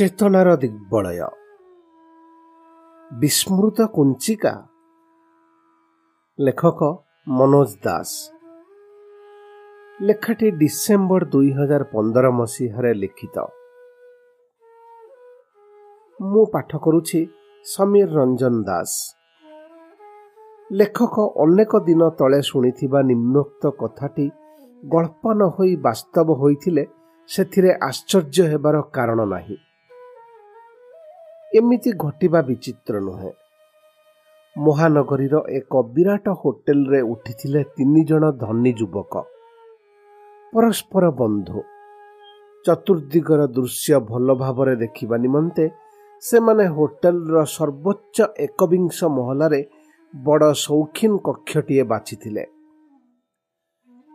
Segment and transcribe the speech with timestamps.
[0.00, 1.20] ଚେତନାର ଦିଗ୍ବଳୟ।
[3.12, 4.52] ବିସ୍ମୃତ କୁଞ୍ଚିକା।
[6.38, 6.80] ଲେଖକ
[7.28, 8.10] ମନୋଜ ଦାସ।
[10.02, 13.36] ଲେଖାଟି ଡିସେମ୍ବର ଦୁଇ ହଜାର ପନ୍ଦର ମସିହାରେ ଲିଖିତ।
[16.20, 17.20] ମୁଁ ପାଠ କରୁଛି
[17.66, 18.92] ସମୀର ରଞ୍ଜନ ଦାସ।
[20.72, 24.30] ଲେଖକ ଅନେକ ଦିନ ତଳେ ଶୁଣିଥିବା ନିମ୍ନୋକ୍ତ କଥାଟି
[24.84, 26.86] ଗଳ୍ପ ନ ହୋଇ ବାସ୍ତବ ହୋଇଥିଲେ
[27.28, 29.56] ସେଥିରେ ଆଶ୍ଚର୍ଯ୍ୟ ହେବାର କାରଣ ନାହିଁ।
[31.54, 33.32] ଏମିତି ଘଟିବା ବିଚିତ୍ର ନୁହେଁ।
[34.58, 39.14] ମହାନଗରୀର ଏକ ବିରାଟ ହୋଟେଲରେ ଉଠିଥିଲେ ତିନି ଜଣ ଧନୀ ଯୁବକ।
[40.52, 41.60] ପରସ୍ପର ବନ୍ଧୁ।
[42.64, 45.64] ଚତୁର୍ଦ୍ଦିଗର ଦୃଶ୍ୟ ଭଲ ଭାବରେ ଦେଖିବା ନିମନ୍ତେ
[46.22, 49.60] ସେମାନେ ହୋଟେଲର ସର୍ବୋଚ୍ଚ ଏକବିଂଶ ମହଲାରେ
[50.14, 52.44] ବଡ଼ ସୌଖିନ କକ୍ଷଟିଏ ବାଛିଥିଲେ।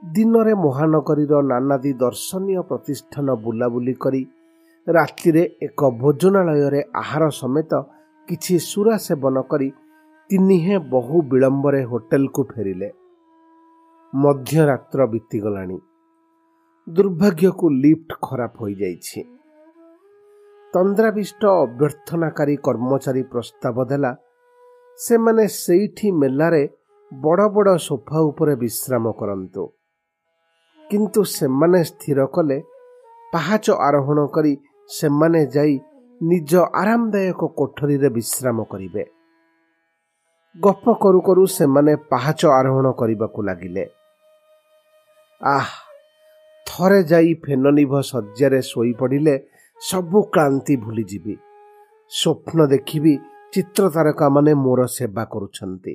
[0.03, 4.21] ଦିନରେ ମହାନଗରୀର ନାନାଦି ଦର୍ଶନୀୟ ପ୍ରତିଷ୍ଠାନ ବୁଲାବୁଲି କରି
[4.87, 7.71] ରାତିରେ ଏକ ଭୋଜନାଳୟରେ ଆହାର ସମେତ
[8.27, 9.69] କିଛି ସୁରା ସେବନ କରି
[10.29, 12.89] ତିନିହେଁ ବହୁ ବିଳମ୍ବରେ ହୋଟେଲକୁ ଫେରିଲେ।
[14.13, 15.77] ମଧ୍ୟରାତ୍ର ବିତିଗଲାଣି।
[16.87, 19.21] ଦୁର୍ଭାଗ୍ୟକୁ ଲିଫ୍ଟ ଖରାପ ହୋଇଯାଇଛି।
[20.73, 24.11] ତନ୍ଦ୍ରାବିଷ୍ଟ ଅଭ୍ୟର୍ଥନାକାରୀ କର୍ମଚାରୀ ପ୍ରସ୍ତାବ ଦେଲା
[24.99, 26.63] ସେମାନେ ସେଇଠି ମେଲାରେ
[27.13, 29.63] ବଡ଼ ବଡ଼ ସୋଫା ଉପରେ ବିଶ୍ରାମ କରନ୍ତୁ।
[30.89, 32.57] କିନ୍ତୁ ସେମାନେ ସ୍ଥିର କଲେ
[33.33, 34.53] ପାହାଚ ଆରୋହଣ କରି
[34.89, 35.73] ସେମାନେ ଯାଇ
[36.21, 39.03] ନିଜ ଆରାମଦାୟକ କୋଠରୀରେ ବିଶ୍ରାମ କରିବେ।
[40.55, 43.85] ଗପ କରୁ କରୁ ସେମାନେ ପାହାଚ ଆରୋହଣ କରିବାକୁ ଲାଗିଲେ।
[45.41, 45.67] ଆହ
[46.67, 49.35] ଥରେ ଯାଇ ଫେନନିଭ ଶଯ୍ୟାରେ ଶୋଇପଡ଼ିଲେ
[49.81, 51.35] ସବୁ କ୍ଳାନ୍ତି ଭୁଲିଯିବି।
[52.11, 53.13] ସ୍ୱପ୍ନ ଦେଖିବି
[53.53, 55.93] ଚିତ୍ର ତାରକାମାନେ ମୋର ସେବା କରୁଛନ୍ତି।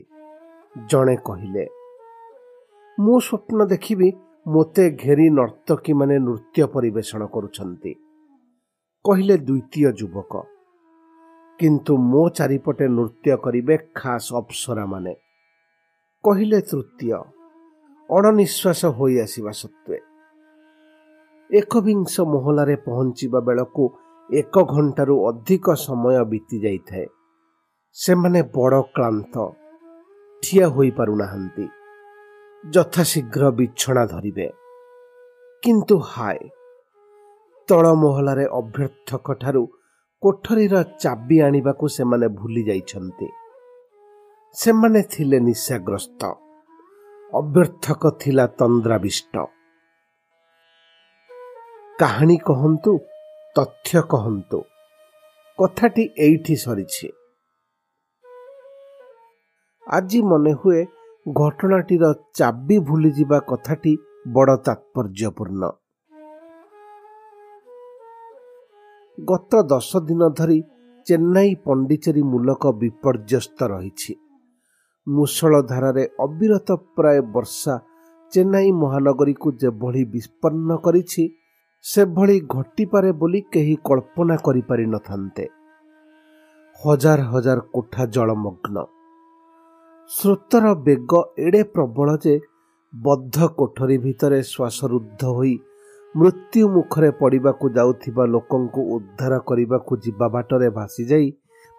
[0.90, 1.64] ଜଣେ କହିଲେ
[2.98, 4.08] ମୁଁ ସ୍ୱପ୍ନ ଦେଖିବି
[4.46, 7.92] ମୋତେ ଘେରି ନର୍ତ୍ତକୀମାନେ ନୃତ୍ୟ ପରିବେଷଣ କରୁଛନ୍ତି।
[9.04, 10.42] କହିଲେ ଦ୍ୱିତୀୟ ଯୁବକ
[11.58, 15.14] କିନ୍ତୁ ମୋ ଚାରିପଟେ ନୃତ୍ୟ କରିବେ ଖାସ୍ ଅପ୍ସରାମାନେ
[16.24, 17.12] କହିଲେ ତୃତୀୟ
[18.10, 19.98] ଅଣନିଶ୍ୱାସ ହୋଇ ଆସିବା ସତ୍ତ୍ୱେ
[21.50, 23.84] ଏକବିଂଶ ମହଲାରେ ପହଞ୍ଚିବା ବେଳକୁ
[24.32, 27.06] ଏକ ଘଣ୍ଟାରୁ ଅଧିକ ସମୟ ବିତି ଯାଇଥାଏ।
[27.96, 29.34] ସେମାନେ ବଡ଼ କ୍ଳାନ୍ତ
[30.42, 31.66] ଠିଆ ହୋଇପାରୁନାହାନ୍ତି।
[32.70, 34.48] ଯଥାଶୀଘ୍ର ବିଛଣା ଧରିବେ।
[35.62, 36.38] କିନ୍ତୁ ହାୟ
[37.70, 39.68] ତଳ ମହଲାରେ ଅଭ୍ୟର୍ଥକଠାରୁ
[40.20, 43.28] କୋଠରୀର ଚାବି ଆଣିବାକୁ ସେମାନେ ଭୁଲି ଯାଇଛନ୍ତି।
[44.52, 46.24] ସେମାନେ ଥିଲେ ନିଶାଗ୍ରସ୍ତ।
[47.34, 49.38] ଅଭ୍ୟର୍ଥକ ଥିଲା ତନ୍ଦ୍ରାବିଷ୍ଟ।
[51.98, 52.98] କାହାଣୀ କହନ୍ତୁ
[53.56, 54.62] ତଥ୍ୟ କହନ୍ତୁ।
[55.58, 57.08] କଥାଟି ଏଇଠି ସରିଛି।
[59.88, 60.86] ଆଜି ମନେ ହୁଏ
[61.34, 63.96] ଘଟଣାଟିର ଚାବି ଭୁଲିଯିବା କଥାଟି
[64.28, 65.79] ବଡ଼ ତାତ୍ପର୍ଯ୍ୟପୂର୍ଣ୍ଣ।
[69.24, 70.62] ଗତ ଦଶ ଦିନ ଧରି
[71.06, 74.12] ଚେନ୍ନାଇ ପଣ୍ଡିଚେରୀ ମୂଲକ ବିପର୍ଯ୍ୟସ୍ତ ରହିଛି।
[75.06, 77.74] ମୂଷଳ ଧାରାରେ ଅବିରତ ପ୍ରାୟ ବର୍ଷା
[78.32, 81.22] ଚେନ୍ନାଇ ମହାନଗରୀକୁ ଯେଭଳି ବିସ୍ପନ୍ନ କରିଛି
[81.84, 85.44] ସେଭଳି ଘଟିପାରେ ବୋଲି କେହି କଳ୍ପନା କରିପାରିନଥାନ୍ତେ।
[86.80, 88.76] ହଜାର ହଜାର କୋଠା ଜଳମଗ୍ନ।
[90.10, 92.34] ସ୍ରୋତର ବେଗ ଏଡ଼େ ପ୍ରବଳ ଯେ
[92.94, 95.54] ବଦ୍ଧ କୋଠରୀ ଭିତରେ ଶ୍ୱାସରୁଦ୍ଧ ହୋଇ
[96.14, 101.28] ମୃତ୍ୟୁ ମୁଖରେ ପଡ଼ିବାକୁ ଯାଉଥିବା ଲୋକଙ୍କୁ ଉଦ୍ଧାର କରିବାକୁ ଯିବା ବାଟରେ ଭାସିଯାଇ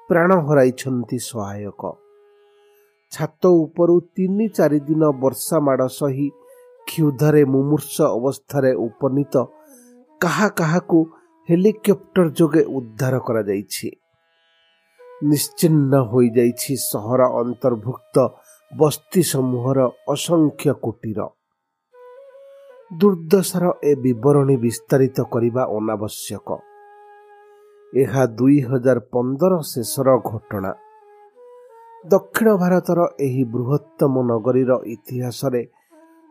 [0.10, 1.82] ପ୍ରାଣ ହରାଇଛନ୍ତି ସହାୟକ।
[3.12, 6.28] ଛାତ ଉପରୁ ତିନି ଚାରି ଦିନ ବର୍ଷା ମାଡ଼ ସହି
[6.88, 9.36] କ୍ଷୁଧାରେ ମୁମୂର୍ଷ ଅବସ୍ଥାରେ ଉପନୀତ
[10.22, 11.00] କାହା କାହାକୁ
[11.50, 13.88] ହେଲିକପ୍ଟର ଯୋଗେ ଉଦ୍ଧାର କରାଯାଇଛି।
[15.24, 18.16] ନିଶ୍ଚିହ୍ନ ହୋଇଯାଇଛି ସହର ଅନ୍ତର୍ଭୁକ୍ତ
[18.72, 21.20] ବସ୍ତି ସମୂହର ଅସଂଖ୍ୟ କୁଟୀର।
[22.92, 26.58] ଦୁର୍ଦ୍ଦଶାର ଏ ବିବରଣୀ ବିସ୍ତାରିତ କରିବା ଅନାବଶ୍ୟକ।
[27.94, 30.72] ଏହା ଦୁଇ ହଜାର ପନ୍ଦର ଶେଷର ଘଟଣା।
[32.06, 35.62] ଦକ୍ଷିଣ ଭାରତର ଏହି ବୃହତ୍ତମ ନଗରୀର ଇତିହାସରେ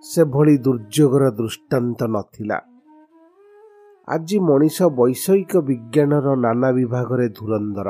[0.04, 2.59] ସେଭଳି ଦୁର୍ଯୋଗର ଦୃଷ୍ଟାନ୍ତ ନଥିଲା।
[4.09, 7.89] ଆଜି ମଣିଷ ବୈଷୟିକ ବିଜ୍ଞାନର ନାନା ବିଭାଗରେ ଧୁରନ୍ଧର।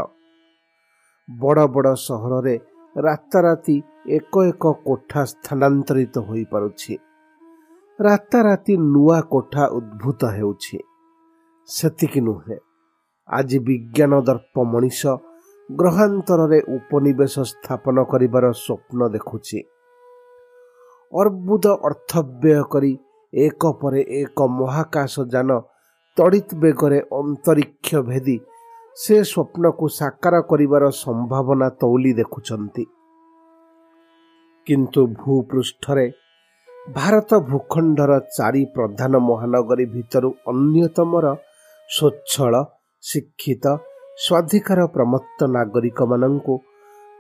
[1.31, 2.59] ବଡ଼ ବଡ଼ ସହରରେ
[2.97, 6.95] ରାତାରାତି ଏକ ଏକ କୋଠା ସ୍ଥାନାନ୍ତରିତ ହୋଇପାରୁଛି।
[8.01, 10.79] ରାତାରାତି ନୂଆ କୋଠା ଉଦ୍ଭୂତ ହେଉଛି।
[11.69, 12.57] ସେତିକି ନୁହେଁ
[13.29, 15.03] ଆଜି ବିଜ୍ଞାନ ଦର୍ପ ମଣିଷ
[15.69, 19.59] ଗ୍ରହାନ୍ତରରେ ଉପନିବେଶ ସ୍ଥାପନ କରିବାର ସ୍ୱପ୍ନ ଦେଖୁଛି।
[21.13, 22.93] ଅର୍ବୁଦ ଅର୍ଥବ୍ୟୟ କରି
[23.33, 25.51] ଏକ ପରେ ଏକ ମହାକାଶ ଯାନ
[26.17, 28.37] ତଡ଼ିତ୍ ବେଗରେ ଅନ୍ତରିକ୍ଷ ଭେଦି
[28.97, 32.85] ସେ ସ୍ୱପ୍ନକୁ ସାକାର କରିବାର ସମ୍ଭାବନା ତୌଲି ଦେଖୁଛନ୍ତି।
[34.67, 36.07] କିନ୍ତୁ ଭୂପୃଷ୍ଠରେ
[36.95, 41.27] ଭାରତ ଭୂଖଣ୍ଡର ଚାରି ପ୍ରଧାନ ମହାନଗରୀ ଭିତରୁ ଅନ୍ୟତମର
[41.89, 42.55] ସ୍ୱଚ୍ଛଳ
[43.05, 43.65] ଶିକ୍ଷିତ
[44.17, 46.55] ସ୍ୱାଧିକାର ପ୍ରମତ୍ତ ନାଗରିକମାନଙ୍କୁ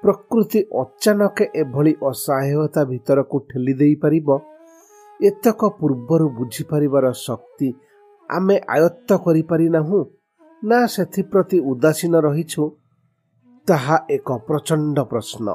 [0.02, 4.28] ପ୍ରକୃତି ଅଚାନକ ଏଭଳି ଅସହାୟତା ଭିତରକୁ ଠେଲି ଦେଇପାରିବ
[5.20, 7.68] ଏତକ ପୂର୍ବରୁ ବୁଝିପାରିବାର ଶକ୍ତି
[8.30, 10.00] ଆମେ ଆୟତ୍ତ କରିପାରିନାହୁଁ
[10.62, 12.62] ନା ସେଥିପ୍ରତି ଉଦାସୀନ ରହିଛୁ?
[13.68, 15.46] ତାହା ଏକ ପ୍ରଚଣ୍ଡ ପ୍ରଶ୍ନ।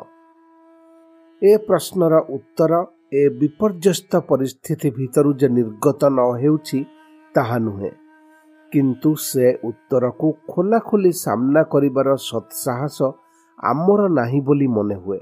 [1.41, 2.73] ଏ ପ୍ରଶ୍ନର ଉତ୍ତର
[3.11, 6.79] ଏ ବିପର୍ଯ୍ୟସ୍ତ ପରିସ୍ଥିତି ଭିତରୁ ଯେ ନିର୍ଗତ ନ ହେଉଛି
[7.35, 7.91] ତାହା ନୁହେଁ।
[8.71, 12.97] କିନ୍ତୁ ସେ ଉତ୍ତରକୁ ଖୋଲାଖୋଲି ସାମ୍ନା କରିବାର ସତ୍ସାହସ
[13.63, 15.19] ଆମର ନାହିଁ ବୋଲି ମନେ ହୁଏ।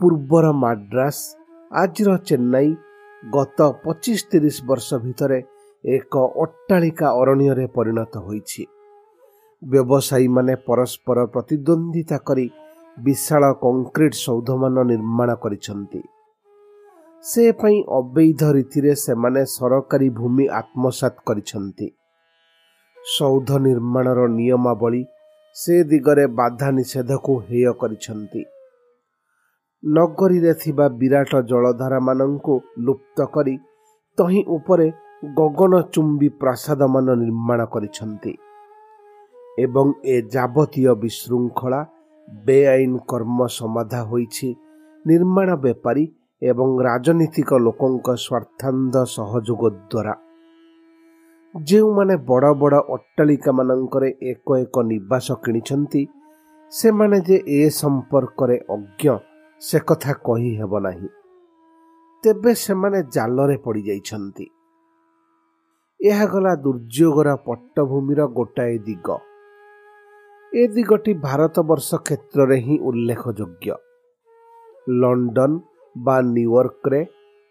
[0.00, 1.18] ପୂର୍ବର ମାଡ୍ରାସ
[1.72, 2.68] ଆଜିର ଚେନ୍ନାଇ
[3.22, 5.38] ଗତ ପଚିଶ ତିରିଶ ବର୍ଷ ଭିତରେ
[5.84, 8.62] ଏକ ଅଟ୍ଟାଳିକା ଅରଣ୍ୟରେ ପରିଣତ ହୋଇଛି।
[9.62, 12.46] ବ୍ୟବସାୟୀମାନେ ପରସ୍ପର ପ୍ରତିଦ୍ୱନ୍ଦିତା କରି
[12.98, 16.00] ବିଶାଳ କଂକ୍ରିଟ ସୌଧମାନ ନିର୍ମାଣ କରିଛନ୍ତି।
[17.24, 21.88] ସେ ପାଇଁ ଅବୈଧ ରୀତିରେ ସେମାନେ ସରକାରୀ ଭୂମି ଆତ୍ମସାତ କରିଛନ୍ତି।
[22.98, 25.02] ସୌଧ ନିର୍ମାଣର ନିୟମାବଳୀ
[25.56, 28.42] ସେ ଦିଗରେ ବାଧା ନିଷେଧକୁ ହେୟ କରିଛନ୍ତି।
[29.82, 32.54] ନଗରୀରେ ଥିବା ବିରାଟ ଜଳଧାରାମାନଙ୍କୁ
[32.86, 33.54] ଲୁପ୍ତ କରି
[34.18, 34.86] ତହିଁ ଉପରେ
[35.38, 38.32] ଗଗନଚୁମ୍ବୀ ପ୍ରାସାଦମାନ ନିର୍ମାଣ କରିଛନ୍ତି
[39.58, 41.80] ଏବଂ ଏ ଯାବତୀୟ ବିଶୃଙ୍ଖଳା
[42.28, 44.48] ବେଆଇନ କର୍ମ ସମାଧା ହୋଇଛି।
[45.04, 46.04] ନିର୍ମାଣ ବେପାରୀ
[46.42, 50.14] ଏବଂ ରାଜନୀତିକ ଲୋକଙ୍କ ସ୍ୱାର୍ଥାନ୍ଧ ସହଯୋଗ ଦ୍ୱାରା।
[51.54, 56.06] ଯେଉଁମାନେ ବଡ଼ ବଡ଼ ଅଟ୍ଟାଳିକାମାନଙ୍କରେ ଏକ ଏକ ନିବାସ କିଣିଛନ୍ତି
[56.72, 59.18] ସେମାନେ ଯେ ଏ ସମ୍ପର୍କରେ ଅଜ୍ଞ
[59.60, 61.08] ସେ କଥା କହିହେବ ନାହିଁ।
[62.24, 64.46] ତେବେ ସେମାନେ ଜାଲରେ ପଡ଼ିଯାଇଛନ୍ତି।
[66.00, 69.08] ଏହା ଗଲା ଦୁର୍ଯୋଗର ପଟ୍ଟଭୂମିର ଗୋଟାଏ ଦିଗ।
[70.54, 73.74] ଏ ଦିଗଟି ଭାରତବର୍ଷ କ୍ଷେତ୍ରରେ ହିଁ ଉଲ୍ଲେଖଯୋଗ୍ୟ।
[74.88, 75.52] ଲଣ୍ଡନ
[75.96, 77.00] ବା ନ୍ୟୁୟର୍କରେ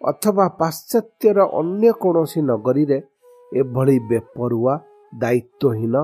[0.02, 2.98] ଅଥବା ପାଶ୍ଚାତ୍ୟର ଅନ୍ୟ କୌଣସି ନଗରୀରେ
[3.52, 4.74] ଏଭଳି ବେପରୁଆ
[5.14, 5.96] ଦାୟିତ୍ୱହୀନ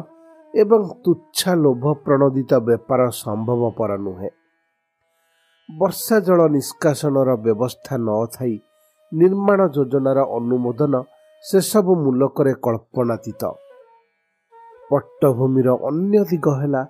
[0.53, 4.29] ଏବଂ ତୁଚ୍ଛା ଲୋଭ ପ୍ରଣୋଦିତ ବେପାର ସମ୍ଭବପର ନୁହେଁ।
[5.69, 8.55] ବର୍ଷା ଜଳ ନିଷ୍କାସନର ବ୍ୟବସ୍ଥା ନଥାଇ
[9.11, 10.93] ନିର୍ମାଣ ଯୋଜନାର ଅନୁମୋଦନ
[11.43, 13.43] ସେସବୁ ମୂଲକରେ କଳ୍ପନାତୀତ।
[14.91, 16.81] ପଟ୍ଟଭୂମିର ଅନ୍ୟ ଦିଗ ହେଲା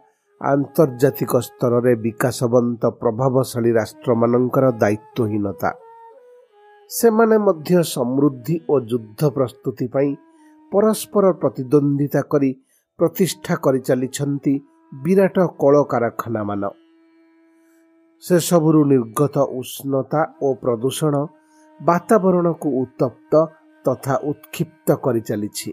[0.45, 5.69] ଆନ୍ତର୍ଜାତିକ ସ୍ତରରେ ବିକାଶବନ୍ତ ପ୍ରଭାବଶାଳୀ ରାଷ୍ଟ୍ରମାନଙ୍କର ଦାୟିତ୍ୱହୀନତା।
[6.89, 10.11] ସେମାନେ ମଧ୍ୟ ସମୃଦ୍ଧି ଓ ଯୁଦ୍ଧ ପ୍ରସ୍ତୁତି ପାଇଁ
[10.71, 12.51] ପରସ୍ପର ପ୍ରତିଦ୍ୱନ୍ଦିତା କରି
[12.99, 14.53] ପ୍ରତିଷ୍ଠା କରିଚାଲିଛନ୍ତି
[14.91, 16.63] ବିରାଟ କଳକାରଖାନାମାନ।
[18.23, 21.15] ସେସବୁରୁ ନିର୍ଗତ ଉଷ୍ଣତା ଓ ପ୍ରଦୂଷଣ
[21.79, 23.33] ବାତାବରଣକୁ ଉତ୍ତପ୍ତ
[23.85, 25.69] ତଥା ଉତ୍କ୍ଷିପ୍ତ କରିଚାଲିଛି।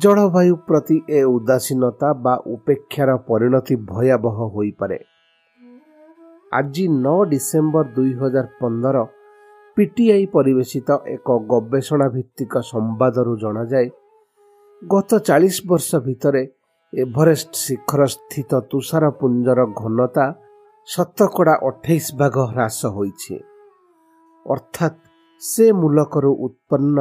[0.00, 4.98] ଜଳବାୟୁ ପ୍ରତି ଏ ଉଦାସୀନତା ବା ଉପେକ୍ଷାର ପରିଣତି ଭୟାବହ ହୋଇପାରେ।
[6.52, 8.96] ଆଜି ନଅ ଡିସେମ୍ବର ଦୁଇ ହଜାର ପନ୍ଦର
[9.76, 13.88] ପିଟିଆଇ ପରିବେଶିତ ଏକ ଗବେଷଣା ଭିତ୍ତିକ ସମ୍ବାଦରୁ ଜଣାଯାଏ
[14.82, 16.42] ଗତ ଚାଳିଶ ବର୍ଷ ଭିତରେ
[16.92, 20.26] ଏଭରେଷ୍ଟ ଶିଖର ସ୍ଥିତ ତୁଷାରପୁଞ୍ଜର ଘନତା
[20.88, 23.34] ଶତକଡ଼ା ଅଠେଇଶ ଭାଗ ହ୍ରାସ ହୋଇଛି।
[24.46, 24.98] ଅର୍ଥାତ୍
[25.42, 26.98] ସେ ମୂଲକରୁ ଉତ୍ପନ୍ନ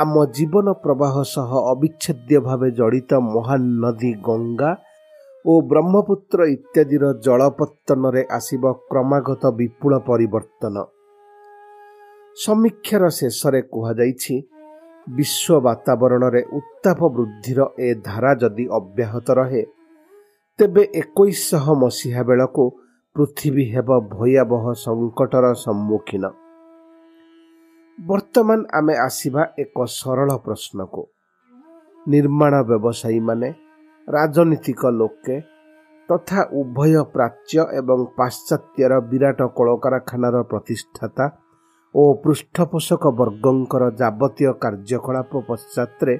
[0.00, 4.70] ଆମ ଜୀବନ ପ୍ରବାହ ସହ ଅବିଚ୍ଛେଦ୍ୟ ଭାବେ ଜଡ଼ିତ ମହାନ ନଦୀ ଗଙ୍ଗା
[5.44, 10.76] ଓ ବ୍ରହ୍ମପୁତ୍ର ଇତ୍ୟାଦିର ଜଳପତ୍ତନରେ ଆସିବ କ୍ରମାଗତ ବିପୁଳ ପରିବର୍ତ୍ତନ।
[12.36, 14.34] ସମୀକ୍ଷାର ଶେଷରେ କୁହାଯାଇଛି
[15.06, 19.62] ବିଶ୍ୱ ବାତାବରଣରେ ଉତ୍ତାପ ବୃଦ୍ଧିର ଏ ଧାରା ଯଦି ଅବ୍ୟାହତ ରହେ
[20.58, 22.64] ତେବେ ଏକୋଇଶଶହ ମସିହା ବେଳକୁ
[23.16, 26.24] ପୃଥିବୀ ହେବ ଭୟାବହ ସଙ୍କଟର ସମ୍ମୁଖୀନ।
[27.98, 31.02] ବର୍ତ୍ତମାନ ଆମେ ଆସିବା ଏକ ସରଳ ପ୍ରଶ୍ନକୁ।
[32.08, 33.48] ନିର୍ମାଣ ବ୍ୟବସାୟୀମାନେ
[34.08, 35.36] ରାଜନୀତିକ ଲୋକେ
[36.08, 41.24] ତଥା ଉଭୟ ପ୍ରାଚ୍ୟ ଏବଂ ପାଶ୍ଚାତ୍ୟର ବିରାଟ କଳକାରଖାନାର ପ୍ରତିଷ୍ଠାତା
[41.94, 46.14] ଓ ପୃଷ୍ଠପୋଷକ ବର୍ଗଙ୍କର ଯାବତୀୟ କାର୍ଯ୍ୟକଳାପ ପଶ୍ଚାତରେ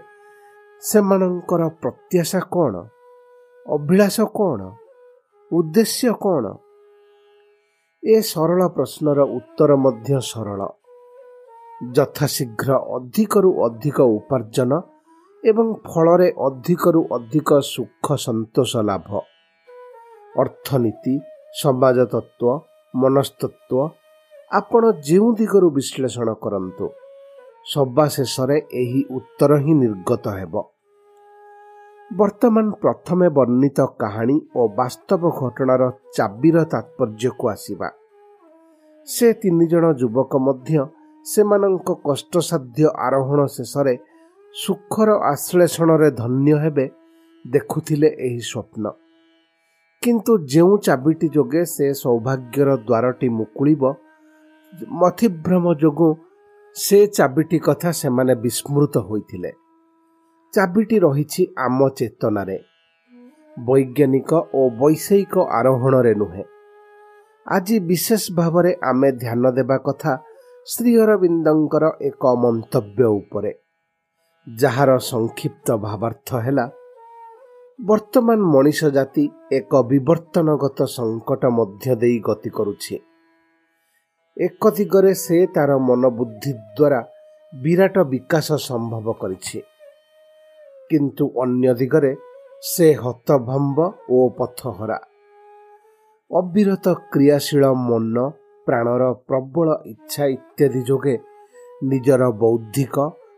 [0.83, 2.75] ସେମାନଙ୍କର ପ୍ରତ୍ୟାଶା କ'ଣ?
[3.67, 4.61] ଅଭିଳାଷ କ'ଣ?
[5.53, 6.45] ଉଦ୍ଦେଶ୍ୟ କ'ଣ?
[8.03, 10.61] ଏ ସରଳ ପ୍ରଶ୍ନର ଉତ୍ତର ମଧ୍ୟ ସରଳ।
[11.81, 14.73] ଯଥାଶୀଘ୍ର ଅଧିକରୁ ଅଧିକ ଉପାର୍ଜନ
[15.45, 19.11] ଏବଂ ଫଳରେ ଅଧିକରୁ ଅଧିକ ସୁଖ ସନ୍ତୋଷ ଲାଭ।
[20.39, 21.15] ଅର୍ଥନୀତି
[21.63, 22.63] ସମାଜ ତତ୍ତ୍ୱ
[22.95, 23.73] ମନସ୍ତତ୍ଵ
[24.51, 26.87] ଆପଣ ଯେଉଁ ଦିଗରୁ ବିଶ୍ଳେଷଣ କରନ୍ତୁ
[27.73, 30.55] ସବା ଶେଷରେ ଏହି ଉତ୍ତର ହିଁ ନିର୍ଗତ ହେବ।
[32.17, 35.83] ବର୍ତ୍ତମାନ ପ୍ରଥମେ ବର୍ଣ୍ଣିତ କାହାଣୀ ଓ ବାସ୍ତବ ଘଟଣାର
[36.17, 37.89] ଚାବିର ତାତ୍ପର୍ଯ୍ୟକୁ ଆସିବା।
[39.09, 40.79] ସେ ତିନି ଜଣ ଯୁବକ ମଧ୍ୟ
[41.27, 43.95] ସେମାନଙ୍କ କଷ୍ଟସାଧ୍ୟ ଆରୋହଣ ଶେଷରେ
[44.55, 46.87] ସୁଖର ଆଶ୍ଳେଷଣରେ ଧନ୍ୟ ହେବେ
[47.45, 48.85] ଦେଖୁଥିଲେ ଏହି ସ୍ୱପ୍ନ।
[50.03, 53.83] କିନ୍ତୁ ଯେଉଁ ଚାବିଟି ଯୋଗେ ସେ ସୌଭାଗ୍ୟର ଦ୍ୱାରଟି ମୁକୁଳିବ
[55.01, 56.11] ମଥିଭ୍ରମ ଯୋଗୁଁ
[56.77, 59.51] ସେ ଚାବିଟି କଥା ସେମାନେ ବିସ୍ମୃତ ହୋଇଥିଲେ।
[60.55, 62.59] ଚାବିଟି ରହିଛି ଆମ ଚେତନାରେ
[63.57, 66.45] ବୈଜ୍ଞାନିକ ଓ ବୈଷୟିକ ଆରୋହଣରେ ନୁହେଁ।
[67.47, 70.13] ଆଜି ବିଶେଷ ଭାବରେ ଆମେ ଧ୍ୟାନ ଦେବା କଥା
[70.67, 73.51] ଶ୍ରୀ ଅରବିନ୍ଦଙ୍କର ଏକ ମନ୍ତବ୍ୟ ଉପରେ
[74.47, 76.65] ଯାହାର ସଂକ୍ଷିପ୍ତ ଭାବାର୍ଥ ହେଲା
[77.81, 82.95] ବର୍ତ୍ତମାନ ମଣିଷ ଜାତି ଏକ ବିବର୍ତ୍ତନଗତ ସଙ୍କଟ ମଧ୍ୟ ଦେଇ ଗତି କରୁଛି।
[84.37, 87.01] ଏକ ଦିଗରେ ସେ ତାର ମନୋବୁଦ୍ଧି ଦ୍ୱାରା
[87.53, 89.59] ବିରାଟ ବିକାଶ ସମ୍ଭବ କରିଛି।
[90.91, 92.13] କିନ୍ତୁ ଅନ୍ୟ ଦିଗରେ
[92.63, 93.79] ସେ ହତଭମ୍ବ
[94.11, 94.99] ଓ ପଥହରା।
[96.31, 98.17] ଅବିରତ କ୍ରିୟାଶୀଳ ମନ
[98.67, 101.17] ପ୍ରାଣର ପ୍ରବଳ ଇଚ୍ଛା ଇତ୍ୟାଦି ଯୋଗେ
[101.83, 102.97] ନିଜର ବୌଦ୍ଧିକ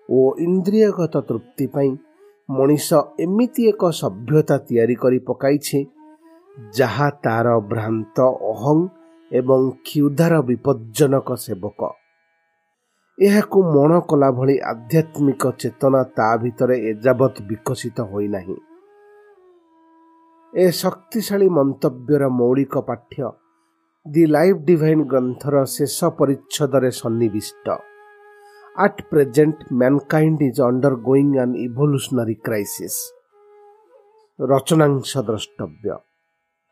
[0.08, 1.90] ଓ ଇନ୍ଦ୍ରିୟଗତ ତୃପ୍ତି ପାଇଁ
[2.48, 2.88] ମଣିଷ
[3.20, 5.78] ଏମିତି ଏକ ସଭ୍ୟତା ତିଆରି କରି ପକାଇଛି
[6.76, 8.16] ଯାହା ତାର ଭ୍ରାନ୍ତ
[8.52, 8.78] ଅହଂ
[9.30, 11.80] ଏବଂ କ୍ଷୁଧାର ବିପଜ୍ଜନକ ସେବକ।
[13.18, 18.56] ଏହାକୁ ମଣ କଲା ଭଳି ଆଧ୍ୟାତ୍ମିକ ଚେତନା ତା ଭିତରେ ଏଯାବତ୍ ବିକଶିତ ହୋଇନାହିଁ।
[20.52, 23.18] ଏ ଶକ୍ତିଶାଳୀ ମନ୍ତବ୍ୟର ମୌଳିକ ପାଠ୍ୟ
[24.06, 27.66] ଦି ଲାଇଫ୍ ଡିଭାଇନ୍ ଗ୍ରନ୍ଥର ଶେଷ ପରିଚ୍ଛଦରେ ସନ୍ନିବିଷ୍ଟ।
[28.84, 30.60] At present mankind is
[31.08, 32.98] undergoing an evolutionary crisis
[34.38, 35.96] ରଚନାଂଶ ଦ୍ରଷ୍ଟବ୍ୟ।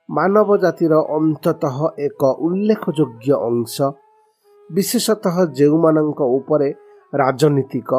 [0.09, 3.76] ମାନବ ଜାତିର ଅନ୍ତତଃ ଏକ ଉଲ୍ଲେଖଯୋଗ୍ୟ ଅଂଶ
[4.71, 6.68] ବିଶେଷତଃ ଯେଉଁମାନଙ୍କ ଉପରେ
[7.12, 7.90] ରାଜନୀତିକ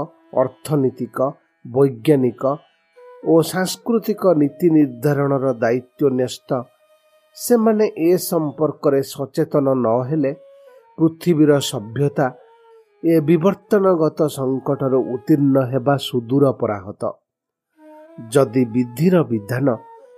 [0.41, 1.17] ଅର୍ଥନୀତିକ
[1.65, 2.43] ବୈଜ୍ଞାନିକ
[3.31, 6.51] ଓ ସାଂସ୍କୃତିକ ନୀତି ନିର୍ଦ୍ଧାରଣର ଦାୟିତ୍ୱ ନ୍ୟସ୍ତ
[7.37, 10.31] ସେମାନେ ଏ ସମ୍ପର୍କରେ ସଚେତନ ନ ହେଲେ
[10.97, 12.25] ପୃଥିବୀର ସଭ୍ୟତା
[13.03, 17.11] ଏ ବିବର୍ତ୍ତନଗତ ସଙ୍କଟରୁ ଉତ୍ତୀର୍ଣ୍ଣ ହେବା ସୁଦୂର ପରାହତ।
[18.33, 19.67] ଯଦି ବିଧିର ବିଧାନ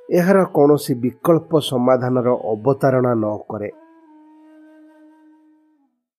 [0.09, 3.69] ଏହାର କୌଣସି ବିକଳ୍ପ ସମାଧାନର ଅବତାରଣା ନ କରେ